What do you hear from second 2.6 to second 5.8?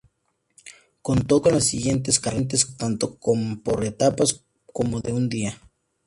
tanto por etapas como de un día.